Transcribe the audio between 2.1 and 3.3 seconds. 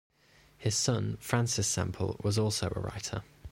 was also a writer.